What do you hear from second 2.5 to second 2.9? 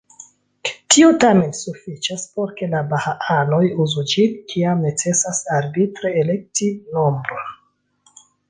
ke la